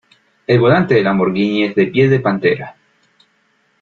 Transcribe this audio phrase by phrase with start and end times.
[0.47, 2.75] El volante del Lamborghini es de piel de pantera.